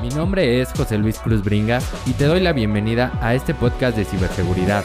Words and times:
Mi 0.00 0.08
nombre 0.08 0.62
es 0.62 0.72
José 0.72 0.96
Luis 0.96 1.18
Cruz 1.18 1.44
Bringas 1.44 1.84
y 2.06 2.14
te 2.14 2.24
doy 2.24 2.40
la 2.40 2.54
bienvenida 2.54 3.12
a 3.20 3.34
este 3.34 3.52
podcast 3.52 3.98
de 3.98 4.06
ciberseguridad, 4.06 4.82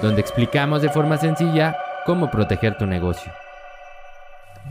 donde 0.00 0.22
explicamos 0.22 0.80
de 0.80 0.88
forma 0.88 1.18
sencilla 1.18 1.76
cómo 2.06 2.30
proteger 2.30 2.78
tu 2.78 2.86
negocio. 2.86 3.30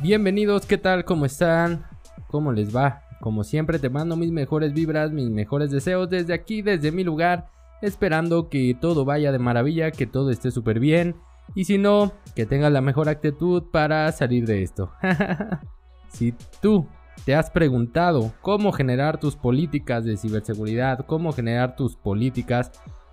Bienvenidos, 0.01 0.65
¿qué 0.65 0.79
tal? 0.79 1.05
¿Cómo 1.05 1.25
están? 1.25 1.85
¿Cómo 2.25 2.51
les 2.51 2.75
va? 2.75 3.03
Como 3.21 3.43
siempre 3.43 3.77
te 3.77 3.91
mando 3.91 4.15
mis 4.15 4.31
mejores 4.31 4.73
vibras, 4.73 5.11
mis 5.11 5.29
mejores 5.29 5.69
deseos 5.69 6.09
desde 6.09 6.33
aquí, 6.33 6.63
desde 6.63 6.91
mi 6.91 7.03
lugar, 7.03 7.49
esperando 7.83 8.49
que 8.49 8.75
todo 8.79 9.05
vaya 9.05 9.31
de 9.31 9.37
maravilla, 9.37 9.91
que 9.91 10.07
todo 10.07 10.31
esté 10.31 10.49
súper 10.49 10.79
bien 10.79 11.17
y 11.53 11.65
si 11.65 11.77
no, 11.77 12.13
que 12.35 12.47
tengas 12.47 12.71
la 12.71 12.81
mejor 12.81 13.09
actitud 13.09 13.65
para 13.71 14.11
salir 14.11 14.47
de 14.47 14.63
esto. 14.63 14.91
si 16.07 16.33
tú 16.61 16.87
¿Te 17.25 17.35
has 17.35 17.49
preguntado 17.49 18.33
cómo 18.41 18.71
generar 18.71 19.19
tus 19.19 19.35
políticas 19.35 20.03
de 20.03 20.17
ciberseguridad? 20.17 21.05
¿Cómo 21.05 21.31
generar 21.31 21.75
tus 21.75 21.95
políticas 21.95 22.71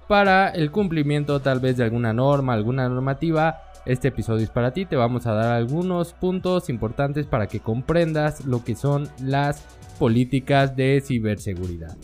para 0.09 0.49
el 0.49 0.73
cumplimiento 0.73 1.41
tal 1.41 1.61
vez 1.61 1.77
de 1.77 1.85
alguna 1.85 2.13
norma, 2.13 2.55
alguna 2.55 2.89
normativa? 2.89 3.61
Este 3.87 4.09
episodio 4.09 4.45
es 4.45 4.51
para 4.51 4.73
ti, 4.73 4.85
te 4.85 4.97
vamos 4.97 5.27
a 5.27 5.33
dar 5.33 5.53
algunos 5.53 6.13
puntos 6.13 6.69
importantes 6.69 7.27
para 7.27 7.47
que 7.47 7.61
comprendas 7.61 8.45
lo 8.45 8.63
que 8.65 8.75
son 8.75 9.09
las 9.23 9.65
políticas 9.99 10.77
de 10.77 11.01
ciberseguridad. 11.01 11.97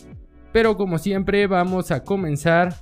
Pero 0.51 0.77
como 0.77 0.97
siempre 0.97 1.45
vamos 1.45 1.91
a 1.91 2.03
comenzar 2.03 2.73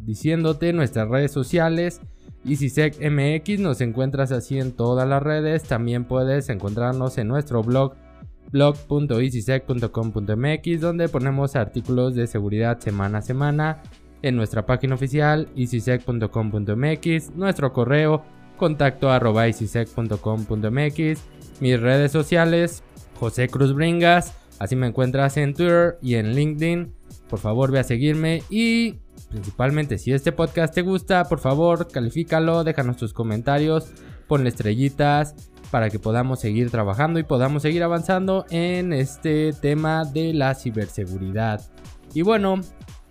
diciéndote 0.00 0.72
nuestras 0.72 1.08
redes 1.08 1.32
sociales. 1.32 2.00
EasySecMX 2.44 3.60
nos 3.60 3.80
encuentras 3.82 4.32
así 4.32 4.58
en 4.58 4.72
todas 4.72 5.06
las 5.06 5.22
redes, 5.22 5.64
también 5.64 6.04
puedes 6.04 6.48
encontrarnos 6.48 7.18
en 7.18 7.28
nuestro 7.28 7.62
blog 7.62 7.94
blog.easysec.com.mx 8.52 10.80
donde 10.80 11.08
ponemos 11.08 11.56
artículos 11.56 12.14
de 12.14 12.26
seguridad 12.26 12.80
semana 12.80 13.18
a 13.18 13.22
semana 13.22 13.82
en 14.22 14.36
nuestra 14.36 14.66
página 14.66 14.94
oficial 14.94 15.48
easysec.com.mx, 15.56 17.36
nuestro 17.36 17.72
correo 17.72 18.22
contacto 18.56 19.10
arroba 19.10 19.46
mis 19.46 21.80
redes 21.80 22.12
sociales 22.12 22.82
José 23.18 23.48
Cruz 23.48 23.74
Bringas, 23.74 24.34
así 24.58 24.76
me 24.76 24.86
encuentras 24.86 25.36
en 25.36 25.54
Twitter 25.54 25.98
y 26.02 26.14
en 26.14 26.34
LinkedIn, 26.34 26.92
por 27.28 27.38
favor 27.38 27.70
ve 27.70 27.78
a 27.78 27.84
seguirme 27.84 28.42
y 28.50 28.98
principalmente 29.30 29.98
si 29.98 30.12
este 30.12 30.32
podcast 30.32 30.74
te 30.74 30.82
gusta, 30.82 31.24
por 31.24 31.38
favor 31.38 31.88
califícalo, 31.88 32.64
déjanos 32.64 32.96
tus 32.96 33.12
comentarios, 33.12 33.92
ponle 34.26 34.50
estrellitas 34.50 35.49
para 35.70 35.90
que 35.90 35.98
podamos 35.98 36.40
seguir 36.40 36.70
trabajando 36.70 37.18
y 37.18 37.24
podamos 37.24 37.62
seguir 37.62 37.82
avanzando 37.82 38.44
en 38.50 38.92
este 38.92 39.52
tema 39.52 40.04
de 40.04 40.32
la 40.34 40.54
ciberseguridad. 40.54 41.62
Y 42.12 42.22
bueno, 42.22 42.60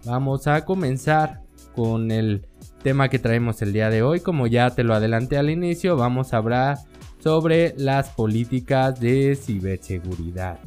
vamos 0.05 0.47
a 0.47 0.65
comenzar 0.65 1.41
con 1.73 2.11
el 2.11 2.45
tema 2.83 3.09
que 3.09 3.19
traemos 3.19 3.61
el 3.61 3.73
día 3.73 3.89
de 3.89 4.03
hoy. 4.03 4.19
Como 4.19 4.47
ya 4.47 4.69
te 4.71 4.83
lo 4.83 4.93
adelanté 4.93 5.37
al 5.37 5.49
inicio, 5.49 5.95
vamos 5.95 6.33
a 6.33 6.37
hablar 6.37 6.77
sobre 7.19 7.73
las 7.77 8.09
políticas 8.09 8.99
de 8.99 9.35
ciberseguridad. 9.35 10.59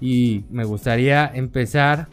Y 0.00 0.44
me 0.50 0.64
gustaría 0.64 1.30
empezar 1.32 2.08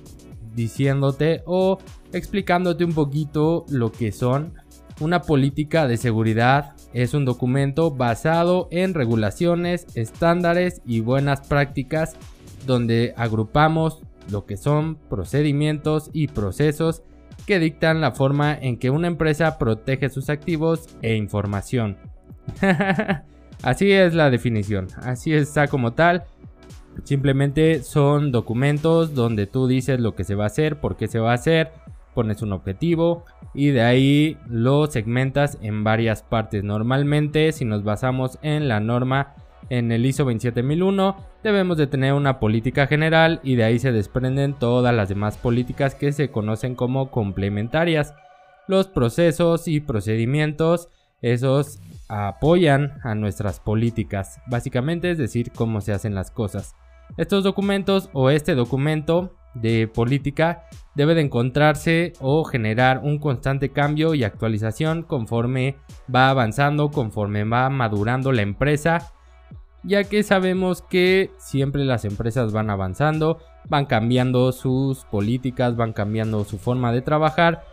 diciéndote 0.53 1.43
o 1.45 1.77
explicándote 2.11 2.83
un 2.83 2.93
poquito 2.93 3.65
lo 3.69 3.91
que 3.91 4.11
son 4.11 4.53
una 4.99 5.21
política 5.21 5.87
de 5.87 5.97
seguridad 5.97 6.73
es 6.93 7.13
un 7.13 7.25
documento 7.25 7.91
basado 7.91 8.67
en 8.71 8.93
regulaciones, 8.93 9.85
estándares 9.95 10.81
y 10.85 11.01
buenas 11.01 11.41
prácticas 11.47 12.15
donde 12.65 13.13
agrupamos 13.17 14.01
lo 14.31 14.45
que 14.45 14.57
son 14.57 14.95
procedimientos 15.09 16.09
y 16.13 16.27
procesos 16.27 17.03
que 17.45 17.59
dictan 17.59 18.01
la 18.01 18.11
forma 18.11 18.57
en 18.59 18.77
que 18.77 18.89
una 18.89 19.07
empresa 19.07 19.57
protege 19.57 20.09
sus 20.09 20.29
activos 20.29 20.87
e 21.01 21.15
información. 21.15 21.97
así 23.63 23.91
es 23.91 24.13
la 24.13 24.29
definición, 24.29 24.87
así 25.01 25.33
está 25.33 25.67
como 25.67 25.93
tal. 25.93 26.25
Simplemente 27.03 27.83
son 27.83 28.31
documentos 28.31 29.13
donde 29.13 29.45
tú 29.45 29.67
dices 29.67 29.99
lo 29.99 30.15
que 30.15 30.23
se 30.23 30.35
va 30.35 30.45
a 30.45 30.47
hacer, 30.47 30.79
por 30.79 30.97
qué 30.97 31.07
se 31.07 31.19
va 31.19 31.31
a 31.31 31.35
hacer, 31.35 31.71
pones 32.17 32.41
un 32.41 32.51
objetivo 32.51 33.25
y 33.53 33.67
de 33.69 33.81
ahí 33.81 34.39
lo 34.49 34.87
segmentas 34.87 35.59
en 35.61 35.83
varias 35.83 36.23
partes. 36.23 36.63
Normalmente 36.63 37.51
si 37.51 37.63
nos 37.63 37.83
basamos 37.83 38.39
en 38.41 38.67
la 38.67 38.79
norma 38.79 39.35
en 39.69 39.91
el 39.91 40.03
ISO 40.03 40.25
27001 40.25 41.15
debemos 41.43 41.77
de 41.77 41.85
tener 41.85 42.13
una 42.13 42.39
política 42.39 42.87
general 42.87 43.39
y 43.43 43.53
de 43.53 43.65
ahí 43.65 43.77
se 43.77 43.91
desprenden 43.91 44.55
todas 44.55 44.95
las 44.95 45.09
demás 45.09 45.37
políticas 45.37 45.93
que 45.93 46.11
se 46.11 46.31
conocen 46.31 46.73
como 46.73 47.11
complementarias. 47.11 48.15
Los 48.67 48.87
procesos 48.87 49.67
y 49.67 49.79
procedimientos 49.79 50.89
esos 51.21 51.79
apoyan 52.09 52.93
a 53.03 53.13
nuestras 53.13 53.59
políticas, 53.59 54.41
básicamente 54.47 55.11
es 55.11 55.19
decir 55.19 55.51
cómo 55.51 55.81
se 55.81 55.93
hacen 55.93 56.15
las 56.15 56.31
cosas. 56.31 56.73
Estos 57.17 57.43
documentos 57.43 58.09
o 58.13 58.31
este 58.31 58.55
documento 58.55 59.35
de 59.53 59.87
política 59.87 60.63
debe 60.95 61.15
de 61.15 61.21
encontrarse 61.21 62.13
o 62.19 62.43
generar 62.43 63.01
un 63.03 63.19
constante 63.19 63.69
cambio 63.69 64.13
y 64.13 64.23
actualización 64.23 65.03
conforme 65.03 65.77
va 66.13 66.29
avanzando, 66.29 66.89
conforme 66.89 67.43
va 67.43 67.69
madurando 67.69 68.31
la 68.31 68.41
empresa, 68.41 69.11
ya 69.83 70.03
que 70.03 70.23
sabemos 70.23 70.81
que 70.81 71.31
siempre 71.37 71.85
las 71.85 72.03
empresas 72.03 72.51
van 72.51 72.69
avanzando, 72.69 73.39
van 73.69 73.85
cambiando 73.85 74.51
sus 74.51 75.05
políticas, 75.05 75.75
van 75.75 75.93
cambiando 75.93 76.43
su 76.45 76.57
forma 76.57 76.91
de 76.91 77.01
trabajar 77.01 77.63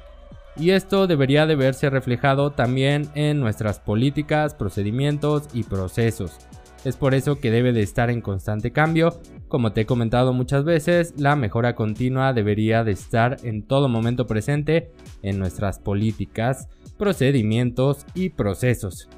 y 0.57 0.71
esto 0.71 1.07
debería 1.07 1.47
de 1.47 1.57
verse 1.57 1.91
reflejado 1.91 2.51
también 2.51 3.09
en 3.15 3.41
nuestras 3.41 3.81
políticas, 3.81 4.55
procedimientos 4.55 5.49
y 5.53 5.65
procesos. 5.65 6.39
Es 6.85 6.97
por 6.97 7.15
eso 7.15 7.41
que 7.41 7.51
debe 7.51 7.73
de 7.73 7.83
estar 7.83 8.11
en 8.11 8.21
constante 8.21 8.71
cambio. 8.71 9.19
Como 9.49 9.73
te 9.73 9.83
he 9.83 9.87
comentado 9.87 10.35
muchas 10.35 10.65
veces, 10.65 11.15
la 11.17 11.35
mejora 11.35 11.75
continua 11.75 12.35
debería 12.35 12.85
de 12.85 12.93
estar 12.93 13.39
en 13.43 13.63
todo 13.63 13.89
momento 13.89 14.27
presente 14.27 14.91
en 15.23 15.39
nuestras 15.39 15.79
políticas, 15.79 16.69
procedimientos 16.99 18.05
y 18.15 18.29
procesos. 18.29 19.09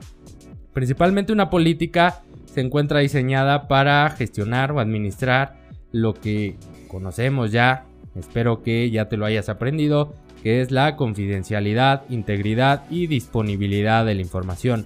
Principalmente 0.72 1.32
una 1.32 1.50
política 1.50 2.22
se 2.44 2.60
encuentra 2.60 3.00
diseñada 3.00 3.66
para 3.66 4.09
gestionar 4.10 4.71
o 4.71 4.78
administrar 4.78 5.56
lo 5.91 6.15
que 6.15 6.56
conocemos 6.87 7.50
ya, 7.50 7.87
espero 8.15 8.62
que 8.62 8.91
ya 8.91 9.09
te 9.09 9.16
lo 9.16 9.25
hayas 9.25 9.49
aprendido, 9.49 10.15
que 10.43 10.60
es 10.60 10.71
la 10.71 10.94
confidencialidad, 10.94 12.05
integridad 12.10 12.84
y 12.91 13.09
disponibilidad 13.09 14.06
de 14.06 14.15
la 14.15 14.21
información 14.21 14.84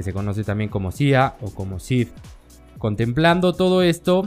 que 0.00 0.04
se 0.04 0.14
conoce 0.14 0.44
también 0.44 0.70
como 0.70 0.92
CIA 0.92 1.36
o 1.42 1.50
como 1.50 1.78
CID. 1.78 2.08
Contemplando 2.78 3.52
todo 3.52 3.82
esto, 3.82 4.26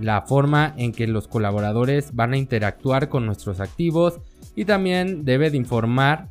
la 0.00 0.22
forma 0.22 0.72
en 0.78 0.92
que 0.92 1.06
los 1.06 1.28
colaboradores 1.28 2.14
van 2.14 2.32
a 2.32 2.38
interactuar 2.38 3.10
con 3.10 3.26
nuestros 3.26 3.60
activos 3.60 4.18
y 4.56 4.64
también 4.64 5.26
debe 5.26 5.50
de 5.50 5.58
informar 5.58 6.28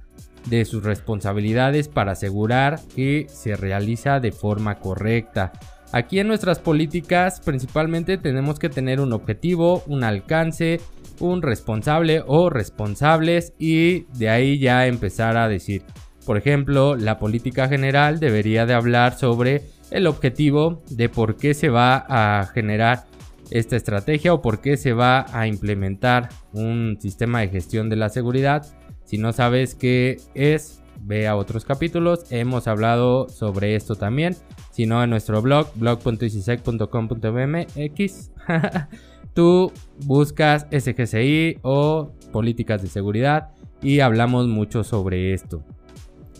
de 0.48 0.66
sus 0.66 0.84
responsabilidades 0.84 1.88
para 1.88 2.14
asegurar 2.14 2.80
que 2.96 3.28
se 3.30 3.56
realiza 3.56 4.20
de 4.20 4.32
forma 4.32 4.80
correcta. 4.80 5.52
Aquí 5.92 6.18
en 6.18 6.28
nuestras 6.28 6.58
políticas 6.58 7.42
principalmente 7.42 8.18
tenemos 8.18 8.58
que 8.58 8.70
tener 8.70 9.00
un 9.00 9.14
objetivo, 9.14 9.84
un 9.86 10.04
alcance, 10.04 10.82
un 11.20 11.44
responsable 11.44 12.24
o 12.26 12.50
responsables 12.50 13.54
y 13.60 14.06
de 14.18 14.30
ahí 14.30 14.58
ya 14.58 14.88
empezar 14.88 15.38
a 15.38 15.48
decir 15.48 15.84
por 16.30 16.38
ejemplo, 16.38 16.96
la 16.96 17.18
política 17.18 17.68
general 17.68 18.20
debería 18.20 18.68
de 18.68 18.76
hablar 18.76 19.18
sobre 19.18 19.64
el 19.90 20.06
objetivo 20.06 20.84
de 20.92 21.10
por 21.10 21.38
qué 21.38 21.56
se 21.56 21.70
va 21.70 22.06
a 22.08 22.46
generar 22.46 23.06
esta 23.50 23.76
estrategia 23.76 24.36
o 24.36 24.40
por 24.40 24.62
qué 24.62 24.78
se 24.78 24.94
va 24.94 25.26
a 25.34 25.48
implementar 25.48 26.30
un 26.54 27.00
sistema 27.02 27.40
de 27.40 27.48
gestión 27.48 27.90
de 27.90 27.96
la 27.96 28.10
seguridad. 28.10 28.64
Si 29.06 29.18
no 29.18 29.34
sabes 29.34 29.74
qué 29.74 30.18
es, 30.36 30.84
ve 31.02 31.28
a 31.28 31.36
otros 31.36 31.66
capítulos. 31.66 32.32
Hemos 32.32 32.68
hablado 32.68 33.28
sobre 33.28 33.74
esto 33.74 33.96
también. 33.96 34.36
Si 34.70 34.86
no, 34.86 35.04
en 35.04 35.10
nuestro 35.10 35.42
blog, 35.42 35.72
blog.isisec.com.mx, 35.74 38.32
tú 39.34 39.72
buscas 40.06 40.68
SGCI 40.70 41.58
o 41.64 42.12
políticas 42.32 42.84
de 42.84 42.88
seguridad 42.88 43.50
y 43.82 44.02
hablamos 44.02 44.48
mucho 44.48 44.84
sobre 44.84 45.34
esto. 45.34 45.64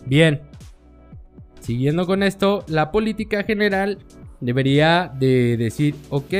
Bien, 0.06 0.40
siguiendo 1.60 2.06
con 2.06 2.22
esto, 2.22 2.64
la 2.68 2.90
política 2.90 3.44
general 3.44 3.98
debería 4.40 5.12
de 5.18 5.56
decir, 5.56 5.94
ok, 6.08 6.34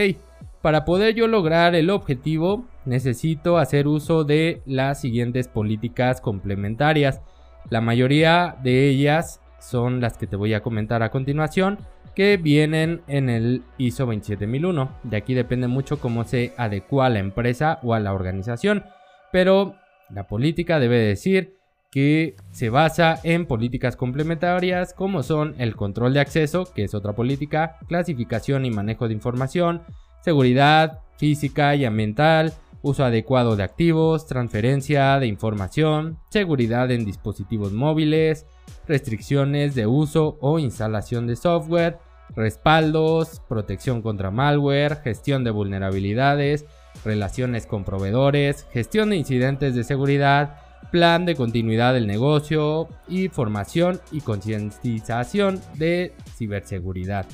para 0.63 0.85
poder 0.85 1.15
yo 1.15 1.27
lograr 1.27 1.75
el 1.75 1.91
objetivo, 1.91 2.67
necesito 2.85 3.59
hacer 3.59 3.87
uso 3.87 4.25
de 4.25 4.63
las 4.67 5.01
siguientes 5.01 5.49
políticas 5.49 6.21
complementarias. 6.21 7.23
La 7.71 7.81
mayoría 7.81 8.57
de 8.63 8.89
ellas 8.89 9.41
son 9.59 10.01
las 10.01 10.17
que 10.17 10.27
te 10.27 10.37
voy 10.37 10.55
a 10.55 10.63
comentar 10.63 11.03
a 11.03 11.11
continuación, 11.11 11.79
que 12.15 12.37
vienen 12.37 13.03
en 13.07 13.31
el 13.31 13.63
ISO 13.79 14.05
27001. 14.07 14.97
De 15.05 15.17
aquí 15.17 15.35
depende 15.35 15.69
mucho 15.69 16.01
cómo 16.01 16.25
se 16.25 16.53
adecua 16.57 17.07
a 17.07 17.11
la 17.11 17.21
empresa 17.21 17.79
o 17.83 17.95
a 17.95 18.01
la 18.01 18.13
organización, 18.13 18.85
pero 19.33 19.77
la 20.11 20.27
política 20.27 20.81
debe 20.81 20.99
decir 20.99 21.60
que 21.91 22.37
se 22.53 22.71
basa 22.71 23.19
en 23.25 23.47
políticas 23.47 23.97
complementarias 23.97 24.95
como 24.95 25.23
son 25.23 25.55
el 25.59 25.75
control 25.75 26.15
de 26.15 26.21
acceso, 26.21 26.73
que 26.73 26.85
es 26.85 26.95
otra 26.95 27.15
política, 27.15 27.79
clasificación 27.89 28.65
y 28.65 28.71
manejo 28.71 29.09
de 29.09 29.15
información, 29.15 29.83
seguridad 30.23 31.01
física 31.17 31.75
y 31.75 31.85
ambiental, 31.85 32.53
uso 32.83 33.05
adecuado 33.05 33.57
de 33.57 33.65
activos, 33.65 34.27
transferencia 34.27 35.19
de 35.19 35.27
información, 35.27 36.19
seguridad 36.31 36.91
en 36.91 37.05
dispositivos 37.05 37.73
móviles, 37.73 38.47
restricciones 38.87 39.75
de 39.75 39.87
uso 39.87 40.39
o 40.41 40.59
instalación 40.59 41.27
de 41.27 41.37
software, 41.37 41.99
respaldos, 42.35 43.43
protección 43.49 44.03
contra 44.03 44.31
malware, 44.31 44.97
gestión 45.03 45.45
de 45.45 45.51
vulnerabilidades, 45.51 46.65
relaciones 47.05 47.67
con 47.67 47.85
proveedores, 47.85 48.67
gestión 48.73 49.11
de 49.11 49.17
incidentes 49.17 49.75
de 49.75 49.85
seguridad, 49.85 50.57
plan 50.91 51.25
de 51.25 51.35
continuidad 51.35 51.95
del 51.95 52.07
negocio 52.07 52.89
y 53.09 53.29
formación 53.29 54.01
y 54.11 54.21
concientización 54.21 55.61
de 55.77 56.13
ciberseguridad. 56.37 57.27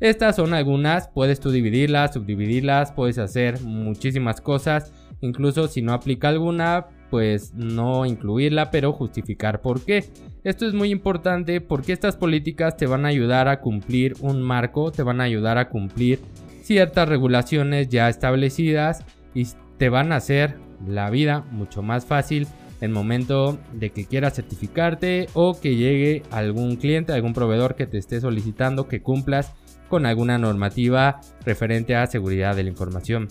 Estas 0.00 0.36
son 0.36 0.52
algunas, 0.52 1.08
puedes 1.08 1.38
tú 1.38 1.50
dividirlas, 1.50 2.14
subdividirlas, 2.14 2.92
puedes 2.92 3.18
hacer 3.18 3.60
muchísimas 3.60 4.40
cosas, 4.40 4.92
incluso 5.20 5.68
si 5.68 5.80
no 5.80 5.92
aplica 5.92 6.28
alguna, 6.28 6.86
pues 7.08 7.54
no 7.54 8.04
incluirla, 8.04 8.70
pero 8.70 8.92
justificar 8.92 9.60
por 9.60 9.84
qué. 9.84 10.04
Esto 10.44 10.66
es 10.66 10.74
muy 10.74 10.90
importante 10.90 11.60
porque 11.60 11.92
estas 11.92 12.16
políticas 12.16 12.76
te 12.76 12.86
van 12.86 13.04
a 13.04 13.10
ayudar 13.10 13.46
a 13.46 13.60
cumplir 13.60 14.14
un 14.20 14.42
marco, 14.42 14.90
te 14.90 15.04
van 15.04 15.20
a 15.20 15.24
ayudar 15.24 15.58
a 15.58 15.68
cumplir 15.68 16.18
ciertas 16.62 17.08
regulaciones 17.08 17.88
ya 17.88 18.08
establecidas 18.08 19.04
y 19.34 19.46
te 19.78 19.88
van 19.88 20.10
a 20.10 20.16
hacer 20.16 20.56
la 20.86 21.10
vida 21.10 21.44
mucho 21.52 21.82
más 21.82 22.06
fácil 22.06 22.48
el 22.82 22.90
momento 22.90 23.58
de 23.72 23.90
que 23.90 24.06
quieras 24.06 24.34
certificarte 24.34 25.28
o 25.34 25.58
que 25.58 25.76
llegue 25.76 26.24
algún 26.32 26.74
cliente, 26.76 27.12
algún 27.12 27.32
proveedor 27.32 27.76
que 27.76 27.86
te 27.86 27.96
esté 27.96 28.20
solicitando 28.20 28.88
que 28.88 29.00
cumplas 29.02 29.52
con 29.88 30.04
alguna 30.04 30.36
normativa 30.36 31.20
referente 31.44 31.94
a 31.94 32.08
seguridad 32.08 32.56
de 32.56 32.64
la 32.64 32.70
información. 32.70 33.28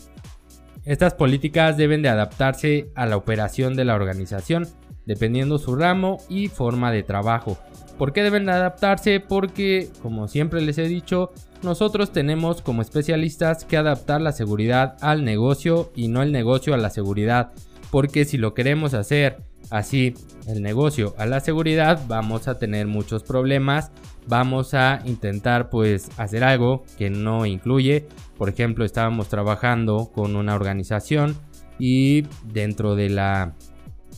Estas 0.86 1.16
políticas 1.16 1.76
deben 1.76 2.02
de 2.02 2.08
adaptarse 2.08 2.92
a 2.96 3.06
la 3.06 3.18
operación 3.18 3.76
de 3.76 3.84
la 3.84 3.94
organización, 3.94 4.68
dependiendo 5.06 5.58
su 5.58 5.76
ramo 5.76 6.20
y 6.30 6.48
forma 6.48 6.90
de 6.94 7.04
trabajo. 7.04 7.60
¿Por 7.98 8.14
qué 8.14 8.24
deben 8.24 8.46
de 8.46 8.54
adaptarse? 8.54 9.20
Porque, 9.20 9.90
como 10.02 10.30
siempre 10.30 10.62
les 10.62 10.78
he 10.78 10.88
dicho, 10.88 11.34
nosotros 11.62 12.14
tenemos 12.14 12.62
como 12.62 12.82
especialistas 12.82 13.66
que 13.66 13.76
adaptar 13.76 14.22
la 14.22 14.32
seguridad 14.32 14.96
al 15.02 15.26
negocio 15.26 15.92
y 15.94 16.08
no 16.08 16.24
el 16.24 16.32
negocio 16.32 16.74
a 16.74 16.78
la 16.78 16.90
seguridad. 16.90 17.52
Porque 17.92 18.26
si 18.26 18.38
lo 18.38 18.54
queremos 18.54 18.94
hacer 18.94 19.44
así, 19.70 20.16
el 20.48 20.64
negocio 20.64 21.14
a 21.18 21.26
la 21.26 21.40
seguridad, 21.40 22.02
vamos 22.08 22.48
a 22.48 22.58
tener 22.58 22.88
muchos 22.88 23.24
problemas 23.24 23.92
vamos 24.28 24.74
a 24.74 25.02
intentar 25.06 25.70
pues 25.70 26.10
hacer 26.18 26.44
algo 26.44 26.84
que 26.98 27.10
no 27.10 27.46
incluye. 27.46 28.08
Por 28.38 28.50
ejemplo, 28.50 28.86
estábamos 28.86 29.30
trabajando 29.30 30.12
con 30.14 30.36
una 30.36 30.56
organización 30.56 31.36
y 31.80 32.24
dentro 32.46 32.96
de 32.96 33.10
la 33.10 33.56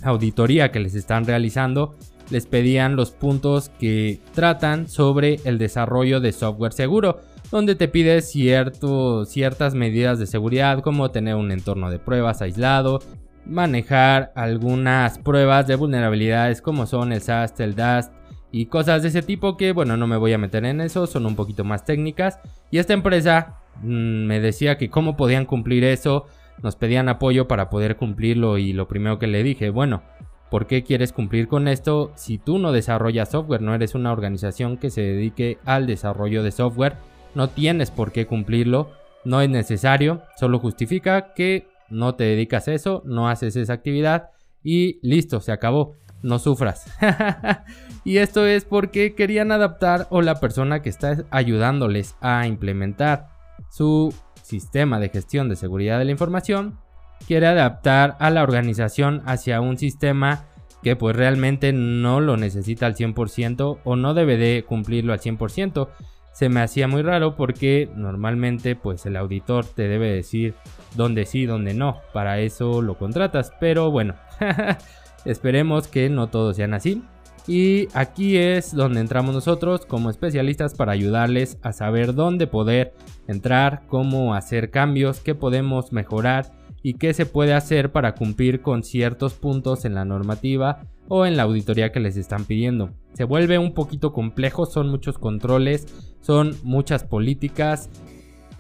auditoría 0.04 0.72
que 0.72 0.80
les 0.80 0.96
están 0.96 1.26
realizando 1.26 1.96
les 2.30 2.46
pedían 2.46 2.96
los 2.96 3.12
puntos 3.12 3.70
que 3.80 4.20
tratan 4.34 4.88
sobre 4.88 5.40
el 5.44 5.58
desarrollo 5.58 6.20
de 6.20 6.32
software 6.32 6.72
seguro, 6.72 7.20
donde 7.52 7.76
te 7.76 7.90
pide 7.90 8.22
ciertas 8.22 9.76
medidas 9.76 10.20
de 10.20 10.26
seguridad 10.26 10.80
como 10.80 11.12
tener 11.12 11.36
un 11.36 11.52
entorno 11.52 11.92
de 11.92 12.00
pruebas 12.00 12.42
aislado, 12.42 13.02
manejar 13.46 14.32
algunas 14.36 15.18
pruebas 15.20 15.68
de 15.68 15.76
vulnerabilidades 15.76 16.62
como 16.62 16.86
son 16.86 17.12
el 17.12 17.22
SAST, 17.22 17.60
el 17.60 17.76
DAST, 17.76 18.14
y 18.52 18.68
cosas 18.68 19.02
de 19.02 19.08
ese 19.08 19.24
tipo 19.24 19.58
que, 19.58 19.72
bueno, 19.72 19.98
no 19.98 20.06
me 20.06 20.16
voy 20.16 20.32
a 20.32 20.38
meter 20.38 20.64
en 20.66 20.80
eso, 20.80 21.08
son 21.08 21.26
un 21.26 21.36
poquito 21.36 21.64
más 21.64 21.86
técnicas. 21.86 22.40
Y 22.70 22.78
esta 22.78 22.94
empresa 22.94 23.58
mm, 23.82 24.26
me 24.26 24.40
decía 24.40 24.78
que 24.78 24.92
cómo 24.92 25.18
podían 25.18 25.46
cumplir 25.46 25.84
eso, 25.84 26.28
nos 26.62 26.76
pedían 26.76 27.10
apoyo 27.10 27.48
para 27.48 27.72
poder 27.72 27.96
cumplirlo 27.98 28.60
y 28.60 28.72
lo 28.72 28.88
primero 28.88 29.18
que 29.18 29.26
le 29.26 29.42
dije, 29.42 29.72
bueno, 29.72 30.04
¿por 30.52 30.68
qué 30.68 30.84
quieres 30.84 31.12
cumplir 31.12 31.48
con 31.48 31.68
esto 31.68 32.12
si 32.16 32.38
tú 32.38 32.60
no 32.60 32.72
desarrollas 32.72 33.32
software, 33.32 33.64
no 33.64 33.74
eres 33.74 33.96
una 33.96 34.12
organización 34.12 34.78
que 34.78 34.92
se 34.92 35.02
dedique 35.02 35.58
al 35.66 35.88
desarrollo 35.88 36.44
de 36.44 36.52
software? 36.52 36.98
No 37.34 37.50
tienes 37.50 37.90
por 37.90 38.12
qué 38.12 38.28
cumplirlo, 38.28 38.92
no 39.26 39.42
es 39.42 39.50
necesario, 39.50 40.22
solo 40.38 40.60
justifica 40.60 41.34
que 41.34 41.73
no 41.94 42.16
te 42.16 42.26
dedicas 42.26 42.68
a 42.68 42.74
eso, 42.74 43.04
no 43.06 43.30
haces 43.30 43.56
esa 43.56 43.74
actividad 43.74 44.32
y 44.64 45.00
listo, 45.08 45.40
se 45.40 45.52
acabó 45.52 45.96
no 46.24 46.40
sufras. 46.40 46.86
y 48.06 48.18
esto 48.18 48.48
es 48.48 48.66
porque 48.66 49.14
querían 49.14 49.52
adaptar 49.52 50.08
o 50.10 50.22
la 50.22 50.40
persona 50.40 50.82
que 50.82 50.90
está 50.90 51.26
ayudándoles 51.30 52.16
a 52.22 52.48
implementar 52.48 53.28
su 53.70 54.14
sistema 54.42 55.00
de 55.00 55.10
gestión 55.10 55.50
de 55.50 55.56
seguridad 55.56 56.00
de 56.00 56.06
la 56.06 56.12
información 56.12 56.80
quiere 57.28 57.48
adaptar 57.48 58.16
a 58.20 58.30
la 58.30 58.44
organización 58.44 59.22
hacia 59.26 59.62
un 59.62 59.78
sistema 59.78 60.46
que 60.82 60.96
pues 60.96 61.16
realmente 61.16 61.72
no 61.72 62.20
lo 62.20 62.36
necesita 62.36 62.86
al 62.86 62.96
100% 62.96 63.80
o 63.84 63.96
no 63.96 64.14
debe 64.14 64.38
de 64.38 64.66
cumplirlo 64.68 65.14
al 65.14 65.20
100%. 65.20 65.88
Se 66.34 66.50
me 66.50 66.62
hacía 66.62 66.88
muy 66.88 67.04
raro 67.04 67.36
porque 67.36 67.90
normalmente 67.96 68.76
pues 68.76 69.06
el 69.06 69.16
auditor 69.16 69.66
te 69.66 69.88
debe 69.88 70.12
decir 70.12 70.56
dónde 70.96 71.26
sí, 71.26 71.46
dónde 71.46 71.74
no. 71.74 72.02
Para 72.12 72.40
eso 72.40 72.82
lo 72.82 72.98
contratas. 72.98 73.54
Pero 73.60 73.92
bueno, 73.92 74.16
Esperemos 75.26 75.88
que 75.88 76.10
no 76.10 76.28
todos 76.28 76.56
sean 76.56 76.74
así. 76.74 77.04
Y 77.46 77.88
aquí 77.94 78.38
es 78.38 78.74
donde 78.74 79.02
entramos 79.02 79.36
nosotros 79.36 79.86
como 79.86 80.10
especialistas 80.10 80.76
para 80.76 80.94
ayudarles 80.94 81.58
a 81.62 81.74
saber 81.74 82.14
dónde 82.14 82.48
poder 82.48 82.94
entrar, 83.28 83.84
cómo 83.88 84.34
hacer 84.34 84.70
cambios, 84.70 85.20
qué 85.20 85.36
podemos 85.36 85.92
mejorar 85.92 86.52
y 86.84 86.96
qué 86.96 87.14
se 87.14 87.26
puede 87.26 87.54
hacer 87.54 87.92
para 87.92 88.14
cumplir 88.14 88.62
con 88.62 88.84
ciertos 88.84 89.34
puntos 89.34 89.86
en 89.86 89.96
la 89.96 90.06
normativa 90.06 90.86
o 91.08 91.26
en 91.26 91.38
la 91.38 91.44
auditoría 91.44 91.92
que 91.92 92.00
les 92.00 92.18
están 92.18 92.46
pidiendo. 92.46 92.92
Se 93.14 93.24
vuelve 93.24 93.58
un 93.58 93.74
poquito 93.74 94.14
complejo, 94.14 94.66
son 94.66 94.90
muchos 94.90 95.18
controles, 95.18 95.88
son 96.20 96.56
muchas 96.62 97.04
políticas 97.04 97.90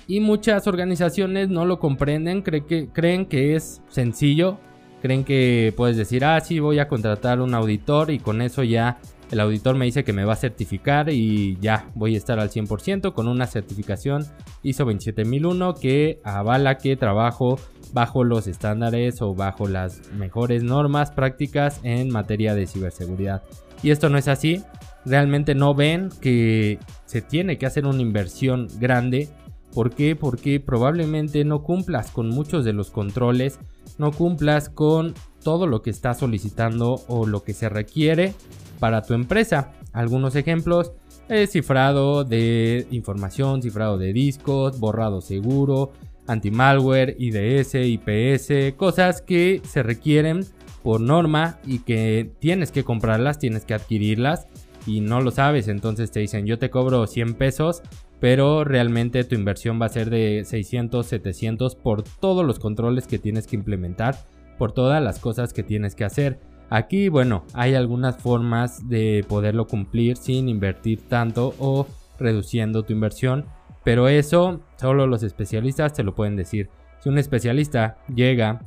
y 0.07 0.21
muchas 0.21 0.65
organizaciones 0.67 1.49
no 1.49 1.65
lo 1.65 1.79
comprenden, 1.79 2.41
creen 2.41 2.65
que, 2.65 2.87
creen 2.87 3.25
que 3.25 3.55
es 3.55 3.81
sencillo 3.89 4.57
creen 5.03 5.25
que 5.25 5.73
puedes 5.75 5.97
decir, 5.97 6.23
ah, 6.23 6.39
sí, 6.39 6.59
voy 6.59 6.79
a 6.79 6.87
contratar 6.87 7.41
un 7.41 7.53
auditor 7.53 8.09
y 8.09 8.19
con 8.19 8.41
eso 8.41 8.63
ya 8.63 8.99
el 9.33 9.39
auditor 9.39 9.75
me 9.75 9.85
dice 9.85 10.03
que 10.03 10.13
me 10.13 10.25
va 10.25 10.33
a 10.33 10.37
certificar 10.37 11.09
y 11.09 11.57
ya 11.59 11.89
voy 11.95 12.13
a 12.13 12.17
estar 12.17 12.39
al 12.39 12.51
100% 12.51 13.13
con 13.13 13.27
una 13.27 13.47
certificación 13.47 14.25
ISO 14.61 14.85
27001 14.85 15.73
que 15.73 16.21
avala 16.23 16.77
que 16.77 16.95
trabajo 16.95 17.59
bajo 17.93 18.23
los 18.23 18.45
estándares 18.45 19.23
o 19.23 19.33
bajo 19.33 19.67
las 19.67 20.11
mejores 20.13 20.63
normas 20.63 21.11
prácticas 21.11 21.79
en 21.83 22.11
materia 22.11 22.53
de 22.53 22.67
ciberseguridad. 22.67 23.41
Y 23.81 23.89
esto 23.89 24.09
no 24.09 24.19
es 24.19 24.27
así. 24.27 24.63
Realmente 25.03 25.55
no 25.55 25.73
ven 25.73 26.09
que 26.21 26.77
se 27.05 27.23
tiene 27.23 27.57
que 27.57 27.65
hacer 27.65 27.87
una 27.87 28.01
inversión 28.01 28.67
grande. 28.79 29.29
¿Por 29.73 29.95
qué? 29.95 30.15
Porque 30.15 30.59
probablemente 30.59 31.43
no 31.43 31.63
cumplas 31.63 32.11
con 32.11 32.29
muchos 32.29 32.63
de 32.63 32.73
los 32.73 32.91
controles 32.91 33.59
no 33.97 34.11
cumplas 34.11 34.69
con 34.69 35.13
todo 35.43 35.67
lo 35.67 35.81
que 35.81 35.89
estás 35.89 36.19
solicitando 36.19 37.01
o 37.07 37.25
lo 37.25 37.43
que 37.43 37.53
se 37.53 37.69
requiere 37.69 38.33
para 38.79 39.01
tu 39.01 39.13
empresa. 39.13 39.71
Algunos 39.91 40.35
ejemplos, 40.35 40.93
es 41.29 41.51
cifrado 41.51 42.23
de 42.23 42.87
información, 42.91 43.61
cifrado 43.61 43.97
de 43.97 44.13
discos, 44.13 44.79
borrado 44.79 45.21
seguro, 45.21 45.91
anti-malware, 46.27 47.15
IDS, 47.17 47.75
IPS, 47.75 48.75
cosas 48.75 49.21
que 49.21 49.61
se 49.63 49.83
requieren 49.83 50.45
por 50.83 50.99
norma 50.99 51.59
y 51.65 51.79
que 51.79 52.31
tienes 52.39 52.71
que 52.71 52.83
comprarlas, 52.83 53.39
tienes 53.39 53.65
que 53.65 53.73
adquirirlas 53.73 54.47
y 54.85 54.99
no 54.99 55.21
lo 55.21 55.31
sabes, 55.31 55.69
entonces 55.69 56.11
te 56.11 56.19
dicen 56.19 56.45
yo 56.45 56.59
te 56.59 56.69
cobro 56.69 57.07
100 57.07 57.35
pesos, 57.35 57.81
pero 58.19 58.63
realmente 58.63 59.23
tu 59.23 59.35
inversión 59.35 59.81
va 59.81 59.85
a 59.85 59.89
ser 59.89 60.09
de 60.09 60.43
600, 60.45 61.05
700 61.05 61.75
por 61.75 62.03
todos 62.03 62.45
los 62.45 62.59
controles 62.59 63.07
que 63.07 63.19
tienes 63.19 63.47
que 63.47 63.55
implementar, 63.55 64.17
por 64.57 64.73
todas 64.73 65.01
las 65.01 65.19
cosas 65.19 65.53
que 65.53 65.63
tienes 65.63 65.95
que 65.95 66.05
hacer. 66.05 66.39
Aquí, 66.69 67.09
bueno, 67.09 67.45
hay 67.53 67.75
algunas 67.75 68.17
formas 68.17 68.87
de 68.89 69.25
poderlo 69.27 69.67
cumplir 69.67 70.17
sin 70.17 70.49
invertir 70.49 71.07
tanto 71.07 71.53
o 71.59 71.87
reduciendo 72.19 72.83
tu 72.83 72.93
inversión, 72.93 73.45
pero 73.83 74.07
eso 74.07 74.61
solo 74.77 75.07
los 75.07 75.23
especialistas 75.23 75.93
te 75.93 76.03
lo 76.03 76.15
pueden 76.15 76.35
decir. 76.35 76.69
Si 76.99 77.09
un 77.09 77.17
especialista 77.17 77.97
llega 78.13 78.61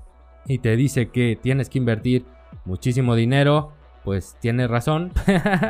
y 0.47 0.59
te 0.59 0.77
dice 0.77 1.09
que 1.09 1.39
tienes 1.41 1.69
que 1.69 1.79
invertir 1.79 2.25
muchísimo 2.65 3.15
dinero, 3.15 3.73
pues 4.05 4.37
tiene 4.41 4.69
razón, 4.69 5.13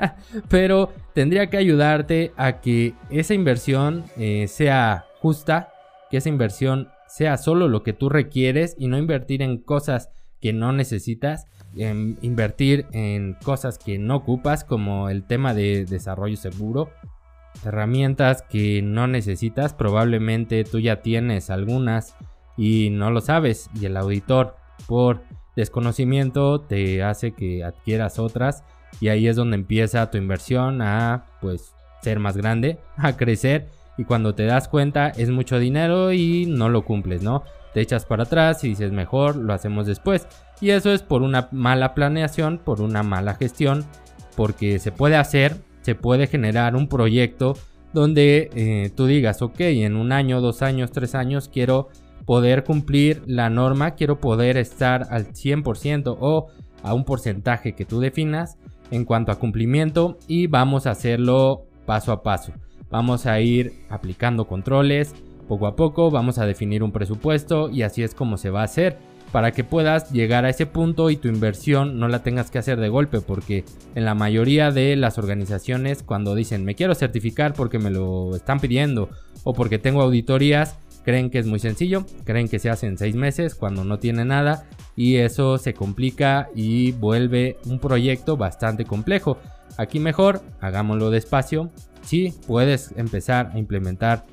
pero 0.51 0.93
tendría 1.15 1.49
que 1.49 1.57
ayudarte 1.57 2.33
a 2.37 2.61
que 2.61 2.95
esa 3.09 3.33
inversión 3.33 4.05
eh, 4.19 4.47
sea 4.49 5.07
justa, 5.21 5.73
que 6.11 6.19
esa 6.19 6.29
inversión 6.29 6.89
sea 7.09 7.39
solo 7.39 7.69
lo 7.69 7.83
que 7.83 7.95
tú 7.95 8.11
requieres 8.11 8.77
y 8.79 8.89
no 8.89 8.99
invertir 8.99 9.41
en 9.41 9.57
cosas 9.57 10.11
que 10.41 10.53
no 10.53 10.73
necesitas, 10.73 11.47
invertir 11.77 12.87
en 12.93 13.37
cosas 13.45 13.79
que 13.79 13.99
no 13.99 14.17
ocupas, 14.17 14.65
como 14.65 15.09
el 15.09 15.25
tema 15.25 15.55
de 15.55 15.85
desarrollo 15.85 16.37
seguro, 16.37 16.91
herramientas 17.65 18.43
que 18.43 18.83
no 18.83 19.07
necesitas, 19.07 19.75
probablemente 19.75 20.65
tú 20.65 20.79
ya 20.79 21.03
tienes 21.03 21.51
algunas 21.51 22.17
y 22.57 22.91
no 22.91 23.11
lo 23.11 23.21
sabes 23.21 23.71
y 23.79 23.87
el 23.87 23.97
auditor 23.97 24.57
por 24.87 25.23
desconocimiento 25.55 26.61
te 26.61 27.03
hace 27.03 27.33
que 27.33 27.65
adquieras 27.65 28.19
otras 28.19 28.65
y 29.01 29.09
ahí 29.09 29.29
es 29.29 29.37
donde 29.37 29.57
empieza 29.57 30.11
tu 30.11 30.19
inversión 30.19 30.83
a 30.83 31.27
pues 31.41 31.75
ser 32.03 32.19
más 32.19 32.37
grande, 32.37 32.79
a 32.97 33.17
crecer 33.17 33.69
y 33.99 34.05
cuando 34.05 34.35
te 34.35 34.45
das 34.45 34.69
cuenta 34.69 35.09
es 35.09 35.31
mucho 35.31 35.59
dinero 35.59 36.13
y 36.13 36.47
no 36.47 36.69
lo 36.69 36.85
cumples, 36.85 37.23
¿no? 37.23 37.43
Te 37.77 37.83
echas 37.83 38.07
para 38.07 38.23
atrás 38.23 38.65
y 38.65 38.71
dices 38.71 38.91
mejor 38.91 39.37
lo 39.37 39.53
hacemos 39.53 39.87
después. 39.87 40.27
Y 40.63 40.71
eso 40.71 40.95
es 40.95 41.03
por 41.03 41.21
una 41.21 41.51
mala 41.53 41.93
planeación, 41.93 42.57
por 42.57 42.81
una 42.81 43.03
mala 43.03 43.35
gestión, 43.35 43.85
porque 44.35 44.79
se 44.79 44.93
puede 44.93 45.17
hacer, 45.17 45.59
se 45.83 45.95
puede 45.95 46.27
generar 46.27 46.75
un 46.75 46.89
proyecto 46.89 47.53
donde 47.93 48.49
eh, 48.55 48.91
tú 48.97 49.05
digas, 49.05 49.43
ok, 49.43 49.61
en 49.61 49.97
un 49.97 50.13
año, 50.13 50.41
dos 50.41 50.63
años, 50.63 50.91
tres 50.91 51.15
años 51.15 51.51
quiero 51.53 51.91
poder 52.25 52.65
cumplir 52.65 53.23
la 53.27 53.51
norma, 53.51 53.91
quiero 53.91 54.21
poder 54.21 54.57
estar 54.57 55.09
al 55.11 55.35
100% 55.35 56.17
o 56.19 56.47
a 56.83 56.95
un 56.95 57.05
porcentaje 57.05 57.75
que 57.75 57.85
tú 57.85 58.01
definas 58.01 58.57
en 58.91 59.05
cuanto 59.05 59.33
a 59.33 59.39
cumplimiento 59.39 60.17
y 60.27 60.47
vamos 60.47 60.87
a 60.87 60.93
hacerlo 60.93 61.67
paso 61.85 62.11
a 62.13 62.23
paso. 62.23 62.55
Vamos 62.89 63.27
a 63.27 63.39
ir 63.41 63.75
aplicando 63.91 64.47
controles 64.47 65.15
poco 65.47 65.67
a 65.67 65.77
poco, 65.77 66.11
vamos 66.11 66.39
a 66.39 66.47
definir 66.47 66.83
un 66.83 66.93
presupuesto 66.93 67.71
y 67.71 67.83
así 67.83 68.03
es 68.03 68.15
como 68.15 68.37
se 68.37 68.51
va 68.51 68.63
a 68.63 68.65
hacer 68.65 68.99
para 69.33 69.51
que 69.51 69.65
puedas 69.65 70.13
llegar 70.13 70.45
a 70.45 70.51
ese 70.51 70.67
punto 70.67 71.11
y 71.11 71.17
tu 71.17 71.29
inversión 71.29 71.99
no 71.99 72.09
la 72.09 72.23
tengas 72.23 72.51
que 72.51 72.59
hacer 72.59 72.79
de 72.79 72.89
golpe 72.89 73.21
porque 73.21 73.65
en 73.95 74.05
la 74.05 74.15
mayoría 74.15 74.71
de 74.71 74.95
las 74.97 75.19
organizaciones 75.19 76.03
cuando 76.03 76.35
dicen 76.35 76.65
me 76.65 76.75
quiero 76.75 76.95
certificar 76.95 77.53
porque 77.53 77.79
me 77.79 77.91
lo 77.91 78.35
están 78.37 78.61
pidiendo 78.61 79.11
o 79.45 79.53
porque 79.53 79.79
tengo 79.79 80.03
auditorías 80.03 80.79
Creen 81.07 81.31
que 81.31 81.39
es 81.39 81.47
muy 81.47 81.61
sencillo, 81.61 82.05
creen 82.25 82.49
que 82.49 82.59
se 82.59 82.69
hace 82.69 82.89
en 82.89 82.99
seis 82.99 83.15
meses 83.15 83.55
cuando 83.55 83.85
no 83.85 84.01
tiene 84.01 84.25
nada 84.25 84.67
y 84.97 85.19
eso 85.19 85.57
se 85.57 85.73
complica 85.73 86.49
y 86.53 86.91
vuelve 86.91 87.59
un 87.65 87.79
proyecto 87.79 88.37
bastante 88.37 88.85
complejo. 88.85 89.39
Aquí 89.77 90.01
mejor, 90.01 90.43
hagámoslo 90.61 91.11
despacio. 91.11 91.71
Sí, 92.03 92.35
puedes 92.49 92.93
empezar 92.97 93.53
a 93.55 93.59
implementar 93.61 94.27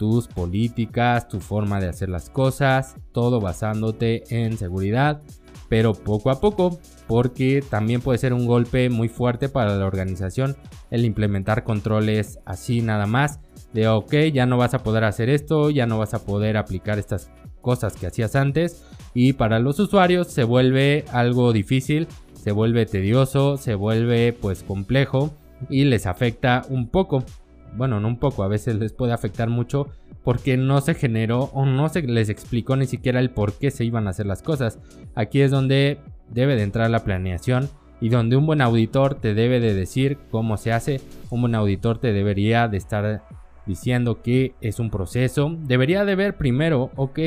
tus 0.00 0.28
políticas, 0.28 1.28
tu 1.28 1.40
forma 1.40 1.78
de 1.78 1.86
hacer 1.86 2.08
las 2.08 2.30
cosas, 2.30 2.96
todo 3.12 3.38
basándote 3.38 4.22
en 4.30 4.56
seguridad, 4.56 5.20
pero 5.68 5.92
poco 5.92 6.30
a 6.30 6.40
poco, 6.40 6.80
porque 7.06 7.62
también 7.68 8.00
puede 8.00 8.16
ser 8.16 8.32
un 8.32 8.46
golpe 8.46 8.88
muy 8.88 9.10
fuerte 9.10 9.50
para 9.50 9.76
la 9.76 9.84
organización 9.84 10.56
el 10.90 11.04
implementar 11.04 11.64
controles 11.64 12.38
así 12.46 12.80
nada 12.80 13.04
más 13.04 13.40
de 13.74 13.88
ok, 13.88 14.14
ya 14.32 14.46
no 14.46 14.56
vas 14.56 14.72
a 14.72 14.82
poder 14.82 15.04
hacer 15.04 15.28
esto, 15.28 15.68
ya 15.68 15.84
no 15.84 15.98
vas 15.98 16.14
a 16.14 16.24
poder 16.24 16.56
aplicar 16.56 16.98
estas 16.98 17.30
cosas 17.60 17.92
que 17.92 18.06
hacías 18.06 18.36
antes 18.36 18.82
y 19.12 19.34
para 19.34 19.58
los 19.58 19.78
usuarios 19.80 20.28
se 20.28 20.44
vuelve 20.44 21.04
algo 21.12 21.52
difícil, 21.52 22.08
se 22.32 22.52
vuelve 22.52 22.86
tedioso, 22.86 23.58
se 23.58 23.74
vuelve 23.74 24.32
pues 24.32 24.62
complejo 24.62 25.34
y 25.68 25.84
les 25.84 26.06
afecta 26.06 26.62
un 26.70 26.88
poco. 26.88 27.22
Bueno, 27.76 28.00
no 28.00 28.08
un 28.08 28.18
poco, 28.18 28.42
a 28.42 28.48
veces 28.48 28.76
les 28.76 28.92
puede 28.92 29.12
afectar 29.12 29.48
mucho 29.48 29.88
porque 30.24 30.56
no 30.56 30.80
se 30.80 30.94
generó 30.94 31.50
o 31.54 31.64
no 31.64 31.88
se 31.88 32.02
les 32.02 32.28
explicó 32.28 32.76
ni 32.76 32.86
siquiera 32.86 33.20
el 33.20 33.30
por 33.30 33.54
qué 33.54 33.70
se 33.70 33.84
iban 33.84 34.06
a 34.06 34.10
hacer 34.10 34.26
las 34.26 34.42
cosas. 34.42 34.78
Aquí 35.14 35.40
es 35.40 35.50
donde 35.50 35.98
debe 36.28 36.56
de 36.56 36.62
entrar 36.62 36.90
la 36.90 37.04
planeación 37.04 37.68
y 38.00 38.08
donde 38.08 38.36
un 38.36 38.46
buen 38.46 38.60
auditor 38.60 39.14
te 39.14 39.34
debe 39.34 39.60
de 39.60 39.74
decir 39.74 40.18
cómo 40.30 40.56
se 40.56 40.72
hace. 40.72 41.00
Un 41.30 41.42
buen 41.42 41.54
auditor 41.54 41.98
te 41.98 42.12
debería 42.12 42.68
de 42.68 42.76
estar 42.76 43.22
diciendo 43.66 44.22
que 44.22 44.54
es 44.60 44.80
un 44.80 44.90
proceso, 44.90 45.56
debería 45.60 46.04
de 46.04 46.16
ver 46.16 46.36
primero, 46.36 46.90
ok, 46.96 47.20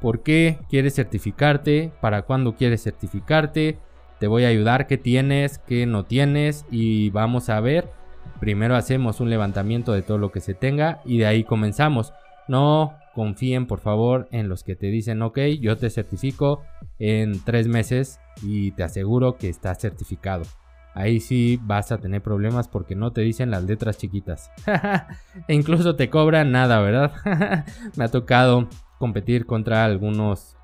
¿por 0.00 0.22
qué 0.22 0.58
quieres 0.68 0.94
certificarte? 0.94 1.90
¿Para 2.00 2.22
cuándo 2.22 2.54
quieres 2.54 2.82
certificarte? 2.84 3.78
Te 4.20 4.26
voy 4.28 4.44
a 4.44 4.48
ayudar, 4.48 4.86
qué 4.86 4.98
tienes, 4.98 5.58
qué 5.58 5.86
no 5.86 6.04
tienes 6.04 6.64
y 6.70 7.10
vamos 7.10 7.48
a 7.48 7.60
ver. 7.60 7.90
Primero 8.40 8.76
hacemos 8.76 9.20
un 9.20 9.30
levantamiento 9.30 9.92
de 9.92 10.02
todo 10.02 10.18
lo 10.18 10.32
que 10.32 10.40
se 10.40 10.54
tenga 10.54 11.00
y 11.04 11.18
de 11.18 11.26
ahí 11.26 11.44
comenzamos. 11.44 12.12
No 12.48 12.96
confíen 13.14 13.66
por 13.66 13.80
favor 13.80 14.28
en 14.32 14.48
los 14.48 14.64
que 14.64 14.74
te 14.74 14.86
dicen, 14.86 15.22
ok, 15.22 15.38
yo 15.60 15.76
te 15.76 15.90
certifico 15.90 16.62
en 16.98 17.42
tres 17.44 17.68
meses 17.68 18.20
y 18.42 18.72
te 18.72 18.82
aseguro 18.82 19.36
que 19.36 19.48
estás 19.48 19.78
certificado 19.78 20.44
ahí 20.94 21.20
sí 21.20 21.58
vas 21.62 21.92
a 21.92 21.98
tener 21.98 22.22
problemas 22.22 22.68
porque 22.68 22.94
no 22.94 23.12
te 23.12 23.22
dicen 23.22 23.50
las 23.50 23.64
letras 23.64 23.98
chiquitas. 23.98 24.50
e 25.48 25.54
incluso 25.54 25.96
te 25.96 26.10
cobran 26.10 26.52
nada, 26.52 26.80
¿verdad? 26.80 27.12
Me 27.96 28.04
ha 28.04 28.08
tocado 28.08 28.68
competir 28.98 29.46
contra 29.46 29.84
algunos 29.84 30.56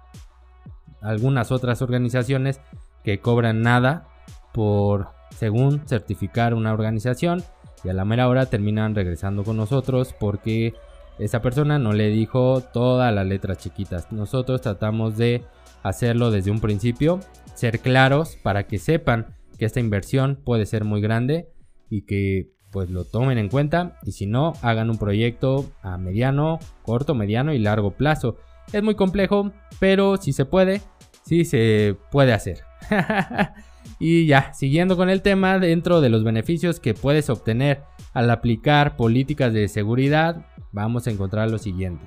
algunas 1.00 1.52
otras 1.52 1.80
organizaciones 1.80 2.60
que 3.04 3.20
cobran 3.20 3.62
nada 3.62 4.08
por 4.52 5.10
según 5.36 5.86
certificar 5.86 6.54
una 6.54 6.72
organización 6.72 7.42
y 7.84 7.88
a 7.88 7.94
la 7.94 8.04
mera 8.04 8.28
hora 8.28 8.46
terminan 8.46 8.94
regresando 8.94 9.44
con 9.44 9.56
nosotros 9.56 10.14
porque 10.18 10.74
esa 11.18 11.42
persona 11.42 11.78
no 11.78 11.92
le 11.92 12.08
dijo 12.08 12.60
todas 12.72 13.12
las 13.12 13.26
letras 13.26 13.58
chiquitas. 13.58 14.12
Nosotros 14.12 14.60
tratamos 14.60 15.16
de 15.16 15.44
hacerlo 15.82 16.30
desde 16.30 16.50
un 16.50 16.60
principio, 16.60 17.20
ser 17.54 17.80
claros 17.80 18.36
para 18.36 18.66
que 18.66 18.78
sepan 18.78 19.26
que 19.58 19.64
esta 19.64 19.80
inversión 19.80 20.40
puede 20.44 20.66
ser 20.66 20.84
muy 20.84 21.00
grande 21.00 21.48
y 21.90 22.02
que 22.02 22.50
pues 22.70 22.90
lo 22.90 23.04
tomen 23.04 23.38
en 23.38 23.48
cuenta 23.48 23.98
y 24.02 24.12
si 24.12 24.26
no 24.26 24.52
hagan 24.62 24.90
un 24.90 24.98
proyecto 24.98 25.70
a 25.82 25.96
mediano, 25.96 26.58
corto, 26.82 27.14
mediano 27.14 27.52
y 27.52 27.58
largo 27.58 27.92
plazo. 27.92 28.36
Es 28.72 28.82
muy 28.82 28.94
complejo, 28.94 29.52
pero 29.80 30.18
si 30.18 30.32
se 30.32 30.44
puede, 30.44 30.82
sí 31.24 31.44
se 31.44 31.96
puede 32.10 32.32
hacer. 32.32 32.60
y 33.98 34.26
ya, 34.26 34.52
siguiendo 34.52 34.96
con 34.96 35.10
el 35.10 35.22
tema, 35.22 35.58
dentro 35.58 36.00
de 36.00 36.08
los 36.08 36.24
beneficios 36.24 36.78
que 36.78 36.94
puedes 36.94 37.30
obtener 37.30 37.82
al 38.12 38.30
aplicar 38.30 38.96
políticas 38.96 39.52
de 39.52 39.68
seguridad, 39.68 40.46
vamos 40.72 41.06
a 41.06 41.10
encontrar 41.10 41.50
lo 41.50 41.58
siguiente. 41.58 42.06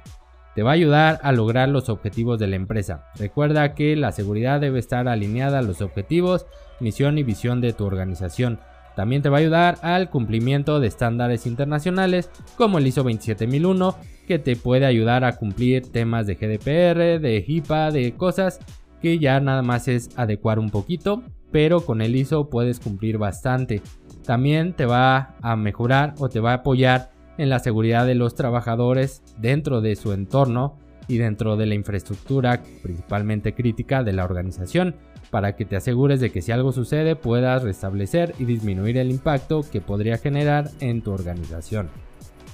Te 0.56 0.64
va 0.64 0.72
a 0.72 0.74
ayudar 0.74 1.20
a 1.24 1.32
lograr 1.32 1.70
los 1.70 1.90
objetivos 1.90 2.40
de 2.40 2.48
la 2.48 2.58
empresa. 2.58 3.06
Recuerda 3.18 3.74
que 3.74 3.96
la 3.96 4.12
seguridad 4.12 4.60
debe 4.60 4.80
estar 4.80 5.08
alineada 5.08 5.60
a 5.60 5.64
los 5.64 5.82
objetivos 5.82 6.46
misión 6.82 7.18
y 7.18 7.24
visión 7.24 7.62
de 7.62 7.74
tu 7.74 7.86
organización. 7.86 8.60
También 8.96 9.22
te 9.22 9.30
va 9.30 9.38
a 9.38 9.40
ayudar 9.40 9.78
al 9.82 10.10
cumplimiento 10.10 10.80
de 10.80 10.88
estándares 10.88 11.46
internacionales 11.46 12.30
como 12.58 12.78
el 12.78 12.88
ISO 12.88 13.04
27001, 13.04 13.96
que 14.28 14.40
te 14.40 14.58
puede 14.58 14.86
ayudar 14.86 15.24
a 15.24 15.38
cumplir 15.38 15.90
temas 15.92 16.28
de 16.28 16.36
GDPR, 16.36 17.22
de 17.22 17.44
HIPAA, 17.48 17.92
de 17.92 18.14
cosas 18.16 18.60
que 19.02 19.18
ya 19.20 19.40
nada 19.40 19.62
más 19.62 19.88
es 19.88 20.10
adecuar 20.18 20.60
un 20.60 20.70
poquito, 20.70 21.24
pero 21.52 21.82
con 21.82 22.02
el 22.02 22.16
ISO 22.16 22.50
puedes 22.50 22.80
cumplir 22.80 23.18
bastante. 23.18 23.82
También 24.26 24.74
te 24.74 24.86
va 24.86 25.36
a 25.42 25.56
mejorar 25.56 26.14
o 26.20 26.30
te 26.30 26.40
va 26.40 26.52
a 26.52 26.56
apoyar 26.56 27.12
en 27.38 27.50
la 27.50 27.60
seguridad 27.60 28.06
de 28.06 28.16
los 28.16 28.36
trabajadores 28.36 29.24
dentro 29.38 29.82
de 29.82 29.96
su 29.96 30.14
entorno 30.14 30.78
y 31.08 31.18
dentro 31.18 31.58
de 31.58 31.66
la 31.66 31.76
infraestructura 31.76 32.62
principalmente 32.84 33.54
crítica 33.54 34.04
de 34.04 34.14
la 34.14 34.24
organización 34.24 34.96
para 35.30 35.56
que 35.56 35.66
te 35.66 35.76
asegures 35.76 36.20
de 36.20 36.32
que 36.32 36.42
si 36.42 36.52
algo 36.52 36.72
sucede 36.72 37.16
puedas 37.16 37.64
restablecer 37.64 38.36
y 38.38 38.46
disminuir 38.46 38.98
el 38.98 39.10
impacto 39.10 39.62
que 39.70 39.82
podría 39.82 40.18
generar 40.18 40.70
en 40.80 41.02
tu 41.02 41.12
organización. 41.12 41.90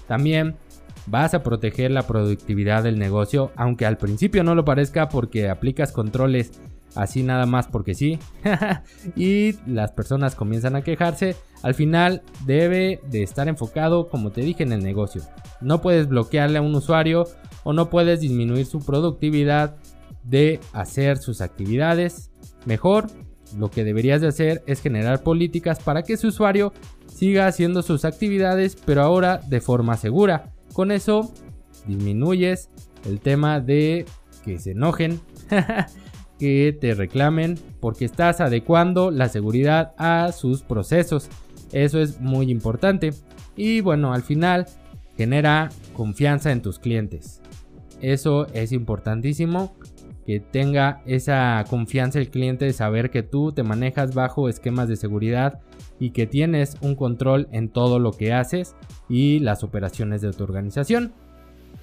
También 0.08 0.56
vas 1.08 1.34
a 1.34 1.44
proteger 1.44 1.92
la 1.92 2.04
productividad 2.04 2.84
del 2.84 3.00
negocio, 3.00 3.52
aunque 3.56 3.86
al 3.86 3.98
principio 3.98 4.44
no 4.44 4.56
lo 4.56 4.64
parezca 4.64 5.10
porque 5.10 5.50
aplicas 5.50 5.92
controles 5.92 6.52
así 6.96 7.24
nada 7.24 7.46
más 7.46 7.68
porque 7.68 7.94
sí 7.94 8.20
y 9.16 9.54
las 9.68 9.92
personas 9.92 10.36
comienzan 10.36 10.76
a 10.76 10.82
quejarse, 10.82 11.36
al 11.64 11.74
final 11.74 12.22
debe 12.46 13.02
de 13.10 13.24
estar 13.24 13.48
enfocado 13.48 14.10
como 14.10 14.32
te 14.32 14.42
dije 14.42 14.64
en 14.64 14.74
el 14.74 14.84
negocio. 14.84 15.22
No 15.62 15.82
puedes 15.82 16.08
bloquearle 16.08 16.60
a 16.60 16.62
un 16.62 16.76
usuario 16.76 17.28
o 17.64 17.74
no 17.74 17.90
puedes 17.90 18.22
disminuir 18.22 18.66
su 18.66 18.80
productividad 18.80 19.76
de 20.24 20.60
hacer 20.74 21.18
sus 21.18 21.42
actividades 21.42 22.32
Mejor, 22.68 23.08
lo 23.58 23.72
que 23.72 23.86
deberías 23.86 24.20
de 24.20 24.28
hacer 24.28 24.62
es 24.68 24.82
generar 24.82 25.24
políticas 25.24 25.80
para 25.80 26.04
que 26.04 26.18
su 26.18 26.28
usuario 26.28 26.74
siga 27.08 27.48
haciendo 27.48 27.82
sus 27.82 28.04
actividades, 28.04 28.76
pero 28.76 29.04
ahora 29.04 29.40
de 29.48 29.62
forma 29.62 29.96
segura. 29.96 30.52
Con 30.74 30.92
eso 30.92 31.32
disminuyes 31.88 32.70
el 33.06 33.22
tema 33.22 33.62
de 33.62 34.06
que 34.44 34.60
se 34.60 34.72
enojen 34.72 35.22
que 36.40 36.78
te 36.80 36.94
reclamen 36.94 37.58
porque 37.80 38.06
estás 38.06 38.42
adecuando 38.42 39.12
la 39.12 39.30
seguridad 39.30 39.94
a 39.98 40.32
sus 40.32 40.62
procesos. 40.62 41.30
Eso 41.72 42.00
es 42.00 42.20
muy 42.22 42.52
importante. 42.52 43.12
Y 43.56 43.82
bueno, 43.82 44.14
al 44.14 44.22
final 44.22 44.68
genera 45.16 45.70
confianza 45.94 46.52
en 46.52 46.62
tus 46.62 46.80
clientes. 46.80 47.42
Eso 48.02 48.48
es 48.54 48.72
importantísimo. 48.72 49.76
Que 50.26 50.42
tenga 50.42 51.02
esa 51.06 51.64
confianza 51.70 52.20
el 52.20 52.30
cliente 52.30 52.66
de 52.66 52.74
saber 52.74 53.12
que 53.12 53.24
tú 53.24 53.54
te 53.54 53.64
manejas 53.64 54.14
bajo 54.14 54.50
esquemas 54.50 54.90
de 54.90 54.98
seguridad 54.98 55.62
y 56.00 56.10
que 56.10 56.28
tienes 56.28 56.76
un 56.82 56.96
control 56.96 57.48
en 57.54 57.70
todo 57.70 57.98
lo 57.98 58.12
que 58.12 58.34
haces 58.34 58.76
y 59.08 59.40
las 59.40 59.64
operaciones 59.64 60.22
de 60.22 60.34
tu 60.34 60.44
organización. 60.44 61.14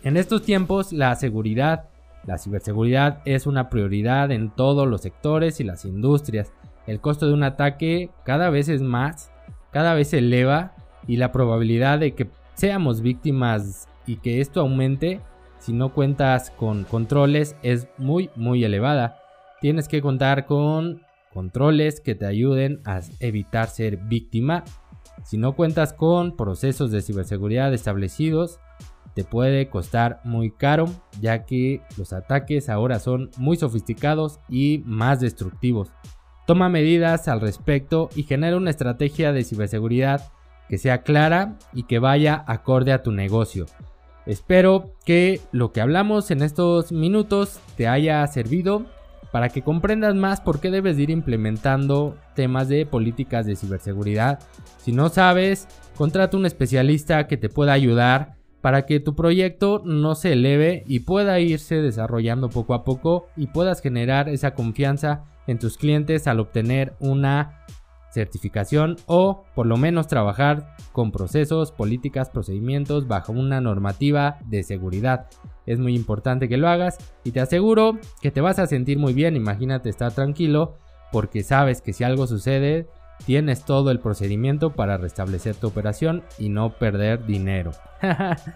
En 0.03 0.19
estos 0.19 0.43
tiempos 0.43 0.93
la 0.93 1.15
seguridad, 1.17 1.89
la 2.27 2.39
ciberseguridad 2.39 3.21
es 3.25 3.47
una 3.47 3.69
prioridad 3.69 4.31
en 4.31 4.51
todos 4.51 4.89
los 4.89 5.03
sectores 5.03 5.61
y 5.61 5.65
las 5.65 5.85
industrias. 5.85 6.53
El 6.87 7.01
costo 7.01 7.27
de 7.27 7.35
un 7.35 7.43
ataque 7.43 8.11
cada 8.25 8.51
vez 8.51 8.69
es 8.69 8.83
más, 8.83 9.33
cada 9.71 9.95
vez 9.95 10.09
se 10.09 10.19
eleva 10.19 10.75
y 11.07 11.17
la 11.17 11.33
probabilidad 11.33 11.99
de 11.99 12.15
que 12.15 12.31
seamos 12.55 13.01
víctimas 13.01 13.89
y 14.07 14.17
que 14.17 14.41
esto 14.41 14.61
aumente 14.61 15.21
si 15.59 15.73
no 15.73 15.95
cuentas 15.95 16.51
con 16.51 16.85
controles 16.85 17.57
es 17.63 17.89
muy 17.97 18.31
muy 18.37 18.65
elevada. 18.65 19.19
Tienes 19.61 19.89
que 19.89 20.03
contar 20.03 20.45
con 20.45 21.01
controles 21.33 22.01
que 22.01 22.15
te 22.15 22.27
ayuden 22.27 22.81
a 22.85 23.01
evitar 23.21 23.69
ser 23.69 23.97
víctima. 23.97 24.65
Si 25.25 25.39
no 25.39 25.57
cuentas 25.57 25.95
con 25.95 26.37
procesos 26.37 26.91
de 26.91 27.01
ciberseguridad 27.01 27.73
establecidos, 27.73 28.61
te 29.15 29.25
puede 29.25 29.69
costar 29.69 30.21
muy 30.25 30.51
caro, 30.51 30.87
ya 31.21 31.45
que 31.45 31.83
los 31.97 32.13
ataques 32.13 32.69
ahora 32.69 32.99
son 32.99 33.31
muy 33.37 33.57
sofisticados 33.57 34.41
y 34.49 34.83
más 34.85 35.21
destructivos. 35.21 35.93
Toma 36.47 36.69
medidas 36.69 37.29
al 37.29 37.41
respecto 37.41 38.11
y 38.15 38.25
genera 38.25 38.57
una 38.57 38.71
estrategia 38.71 39.33
de 39.33 39.45
ciberseguridad 39.45 40.33
que 40.69 40.79
sea 40.79 41.03
clara 41.03 41.57
y 41.73 41.85
que 41.85 41.99
vaya 41.99 42.45
acorde 42.47 42.93
a 42.93 43.03
tu 43.03 43.13
negocio. 43.13 43.67
Espero 44.27 44.93
que 45.05 45.41
lo 45.53 45.73
que 45.73 45.81
hablamos 45.81 46.31
en 46.31 46.43
estos 46.43 46.93
minutos 46.93 47.61
te 47.77 47.87
haya 47.87 48.27
servido 48.27 48.87
para 49.31 49.49
que 49.49 49.63
comprendas 49.63 50.15
más 50.15 50.41
por 50.41 50.61
qué 50.61 50.71
debes 50.71 50.99
ir 50.99 51.11
implementando 51.11 52.17
temas 52.35 52.69
de 52.69 52.87
políticas 52.87 53.47
de 53.47 53.57
ciberseguridad. 53.57 54.39
Si 54.79 54.93
no 54.93 55.09
sabes, 55.09 55.67
contrata 55.97 56.37
un 56.37 56.47
especialista 56.47 57.27
que 57.27 57.37
te 57.37 57.49
pueda 57.49 57.73
ayudar 57.73 58.37
para 58.65 58.87
que 58.87 58.99
tu 58.99 59.15
proyecto 59.15 59.83
no 59.85 60.15
se 60.15 60.33
eleve 60.33 60.85
y 60.87 61.01
pueda 61.01 61.39
irse 61.39 61.83
desarrollando 61.83 62.49
poco 62.49 62.73
a 62.73 62.83
poco 62.83 63.27
y 63.37 63.49
puedas 63.49 63.83
generar 63.83 64.31
esa 64.31 64.55
confianza 64.55 65.27
en 65.47 65.59
tus 65.59 65.77
clientes 65.77 66.27
al 66.27 66.41
obtener 66.41 66.95
una 66.99 67.67
certificación 68.11 68.97
o 69.05 69.45
por 69.55 69.67
lo 69.67 69.77
menos 69.77 70.07
trabajar 70.07 70.77
con 70.93 71.13
procesos, 71.13 71.73
políticas, 71.73 72.31
procedimientos 72.31 73.07
bajo 73.07 73.33
una 73.33 73.61
normativa 73.61 74.39
de 74.47 74.63
seguridad. 74.63 75.27
Es 75.67 75.79
muy 75.79 75.95
importante 75.95 76.49
que 76.49 76.57
lo 76.57 76.67
hagas 76.67 76.97
y 77.23 77.33
te 77.33 77.41
aseguro 77.41 77.99
que 78.23 78.31
te 78.31 78.41
vas 78.41 78.59
a 78.59 78.67
sentir 78.67 78.99
muy 78.99 79.13
bien, 79.13 79.37
imagínate 79.37 79.91
estar 79.91 80.13
tranquilo 80.13 80.79
porque 81.13 81.43
sabes 81.43 81.83
que 81.83 81.93
si 81.93 82.03
algo 82.03 82.27
sucede 82.27 82.89
tienes 83.27 83.65
todo 83.65 83.91
el 83.91 84.01
procedimiento 84.01 84.71
para 84.71 84.97
restablecer 84.97 85.55
tu 85.55 85.67
operación 85.67 86.23
y 86.39 86.49
no 86.49 86.79
perder 86.79 87.27
dinero. 87.27 87.73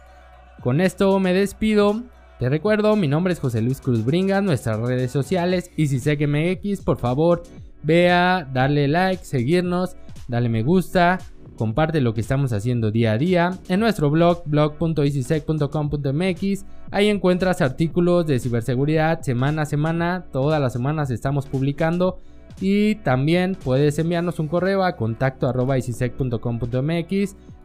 Con 0.63 0.81
esto 0.81 1.19
me 1.21 1.33
despido. 1.33 2.03
Te 2.39 2.49
recuerdo, 2.49 2.97
mi 2.97 3.09
nombre 3.09 3.33
es 3.33 3.41
José 3.41 3.63
Luis 3.63 3.81
Cruz 3.81 4.05
Bringa, 4.05 4.41
nuestras 4.41 4.79
redes 4.79 5.11
sociales 5.11 5.73
y 5.77 5.89
si 5.89 5.99
sé 5.99 6.17
que 6.17 6.29
MX, 6.29 6.83
por 6.83 6.99
favor, 6.99 7.43
vea, 7.83 8.49
darle 8.53 8.87
like, 8.87 9.25
seguirnos, 9.25 9.97
dale 10.29 10.49
me 10.49 10.63
gusta, 10.63 11.19
comparte 11.57 12.01
lo 12.01 12.15
que 12.15 12.21
estamos 12.21 12.53
haciendo 12.53 12.93
día 12.93 13.11
a 13.13 13.19
día. 13.19 13.59
En 13.69 13.81
nuestro 13.81 14.11
blog, 14.11 14.45
blog.easysec.com.mx, 14.47 16.65
ahí 16.93 17.09
encuentras 17.09 17.61
artículos 17.61 18.25
de 18.27 18.39
ciberseguridad 18.39 19.23
semana 19.23 19.63
a 19.63 19.67
semana, 19.67 20.27
todas 20.31 20.61
las 20.61 20.73
semanas 20.73 21.11
estamos 21.11 21.47
publicando 21.47 22.21
y 22.61 22.97
también 22.97 23.55
puedes 23.55 23.99
enviarnos 23.99 24.39
un 24.39 24.49
correo 24.49 24.83
a 24.85 24.97
contacto 24.97 25.53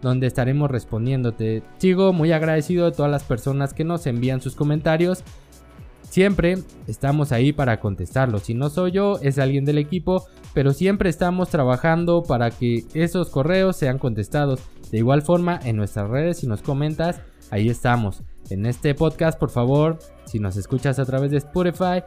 donde 0.02 0.28
estaremos 0.28 0.70
respondiéndote. 0.70 1.64
Sigo 1.78 2.14
muy 2.14 2.32
agradecido 2.32 2.86
de 2.86 2.96
todas 2.96 3.12
las 3.12 3.24
personas 3.24 3.74
que 3.74 3.84
nos 3.84 4.06
envían 4.06 4.42
sus 4.42 4.56
comentarios. 4.56 5.24
Siempre 6.02 6.60
estamos 6.88 7.32
ahí 7.32 7.54
para 7.54 7.80
contestarlos. 7.80 8.44
Si 8.44 8.54
no 8.54 8.70
soy 8.70 8.92
yo, 8.92 9.18
es 9.22 9.40
alguien 9.40 9.66
del 9.66 9.80
equipo, 9.80 10.28
pero 10.54 10.74
siempre 10.74 11.10
estamos 11.10 11.50
trabajando 11.50 12.22
para 12.22 12.52
que 12.52 12.84
esos 12.94 13.30
correos 13.30 13.78
sean 13.78 13.98
contestados. 13.98 14.60
De 14.92 15.00
igual 15.00 15.24
forma, 15.24 15.60
en 15.64 15.78
nuestras 15.78 16.10
redes, 16.10 16.38
si 16.38 16.48
nos 16.48 16.62
comentas, 16.62 17.22
ahí 17.50 17.70
estamos. 17.70 18.22
En 18.50 18.66
este 18.68 18.94
podcast, 18.94 19.40
por 19.40 19.50
favor, 19.50 19.98
si 20.26 20.38
nos 20.38 20.58
escuchas 20.58 21.00
a 21.00 21.06
través 21.06 21.32
de 21.32 21.38
Spotify, 21.38 22.04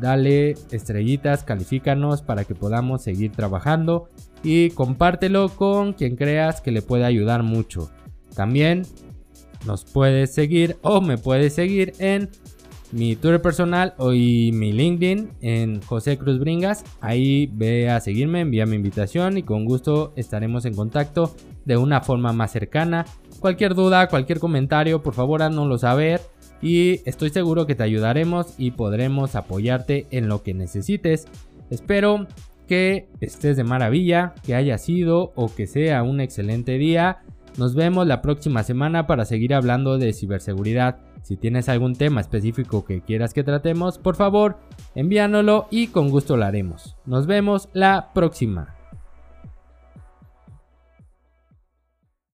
dale 0.00 0.56
estrellitas, 0.70 1.44
califícanos 1.44 2.22
para 2.22 2.44
que 2.44 2.54
podamos 2.54 3.02
seguir 3.02 3.32
trabajando 3.32 4.08
y 4.42 4.70
compártelo 4.70 5.48
con 5.48 5.92
quien 5.92 6.16
creas 6.16 6.60
que 6.60 6.70
le 6.70 6.82
puede 6.82 7.04
ayudar 7.04 7.42
mucho. 7.42 7.90
También 8.34 8.82
nos 9.66 9.84
puedes 9.84 10.32
seguir 10.32 10.76
o 10.82 11.00
me 11.00 11.18
puedes 11.18 11.54
seguir 11.54 11.92
en 11.98 12.30
mi 12.92 13.16
Twitter 13.16 13.42
personal 13.42 13.94
y 14.14 14.50
mi 14.52 14.72
LinkedIn 14.72 15.32
en 15.40 15.82
José 15.82 16.16
Cruz 16.16 16.38
Bringas. 16.38 16.84
Ahí 17.00 17.50
ve 17.52 17.90
a 17.90 18.00
seguirme, 18.00 18.40
envía 18.40 18.66
mi 18.66 18.76
invitación 18.76 19.36
y 19.36 19.42
con 19.42 19.64
gusto 19.64 20.12
estaremos 20.16 20.64
en 20.64 20.74
contacto 20.74 21.34
de 21.64 21.76
una 21.76 22.00
forma 22.00 22.32
más 22.32 22.52
cercana. 22.52 23.04
Cualquier 23.40 23.74
duda, 23.74 24.08
cualquier 24.08 24.40
comentario, 24.40 25.02
por 25.02 25.14
favor 25.14 25.42
haznoslo 25.42 25.78
saber 25.78 26.20
y 26.60 27.00
estoy 27.08 27.30
seguro 27.30 27.66
que 27.66 27.74
te 27.74 27.82
ayudaremos 27.82 28.54
y 28.58 28.72
podremos 28.72 29.34
apoyarte 29.34 30.06
en 30.10 30.28
lo 30.28 30.42
que 30.42 30.54
necesites. 30.54 31.26
Espero 31.70 32.26
que 32.66 33.08
estés 33.20 33.56
de 33.56 33.64
maravilla, 33.64 34.34
que 34.44 34.54
haya 34.54 34.78
sido 34.78 35.32
o 35.34 35.52
que 35.54 35.66
sea 35.66 36.02
un 36.02 36.20
excelente 36.20 36.78
día. 36.78 37.22
Nos 37.56 37.74
vemos 37.74 38.06
la 38.06 38.22
próxima 38.22 38.62
semana 38.62 39.06
para 39.06 39.24
seguir 39.24 39.54
hablando 39.54 39.98
de 39.98 40.12
ciberseguridad. 40.12 41.00
Si 41.22 41.36
tienes 41.36 41.68
algún 41.68 41.94
tema 41.94 42.20
específico 42.20 42.84
que 42.84 43.00
quieras 43.00 43.34
que 43.34 43.42
tratemos, 43.42 43.98
por 43.98 44.16
favor, 44.16 44.58
envíanoslo 44.94 45.66
y 45.70 45.88
con 45.88 46.10
gusto 46.10 46.36
lo 46.36 46.44
haremos. 46.44 46.96
Nos 47.04 47.26
vemos 47.26 47.68
la 47.72 48.12
próxima. 48.14 48.77